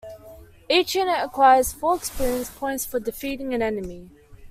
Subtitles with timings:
[0.67, 4.09] Each unit acquires four experience points for defeating an enemy.